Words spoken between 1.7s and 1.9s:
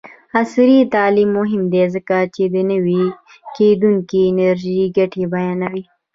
دی